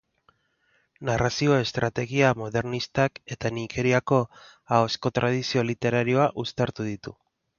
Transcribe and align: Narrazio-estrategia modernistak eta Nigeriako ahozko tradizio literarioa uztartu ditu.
Narrazio-estrategia 1.09 2.31
modernistak 2.39 3.21
eta 3.35 3.51
Nigeriako 3.59 4.21
ahozko 4.79 5.13
tradizio 5.21 5.65
literarioa 5.71 6.27
uztartu 6.45 6.91
ditu. 6.91 7.17